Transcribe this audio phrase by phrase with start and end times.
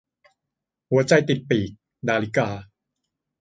[0.89, 1.69] หัวใจติดปีก-
[2.07, 2.47] ดาริกา